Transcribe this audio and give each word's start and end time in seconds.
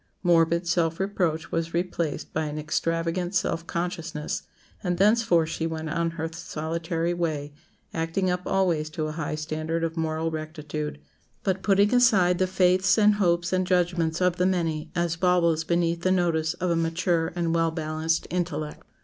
Morbid 0.23 0.67
self 0.67 0.99
reproach 0.99 1.51
was 1.51 1.75
replaced 1.75 2.33
by 2.33 2.45
an 2.45 2.57
extravagant 2.57 3.35
self 3.35 3.67
consciousness, 3.67 4.41
and 4.83 4.97
thenceforth 4.97 5.49
she 5.49 5.67
went 5.67 5.91
on 5.91 6.09
her 6.17 6.27
solitary 6.33 7.13
way, 7.13 7.53
acting 7.93 8.27
up 8.27 8.41
always 8.47 8.89
to 8.89 9.05
a 9.05 9.11
high 9.11 9.35
standard 9.35 9.83
of 9.83 9.95
moral 9.95 10.31
rectitude, 10.31 10.99
but 11.43 11.61
putting 11.61 11.93
aside 11.93 12.39
the 12.39 12.47
faiths 12.47 12.97
and 12.97 13.13
hopes 13.21 13.53
and 13.53 13.67
judgments 13.67 14.19
of 14.21 14.37
the 14.37 14.45
many 14.47 14.89
as 14.95 15.15
baubles 15.15 15.63
beneath 15.63 16.01
the 16.01 16.09
notice 16.09 16.55
of 16.55 16.71
a 16.71 16.75
mature 16.75 17.31
and 17.35 17.53
well 17.53 17.69
balanced 17.69 18.25
intellect. 18.31 18.83